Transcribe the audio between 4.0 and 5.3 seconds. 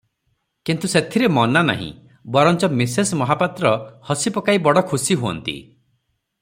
ହସି ପକାଇ ବଡ଼ ଖୁସି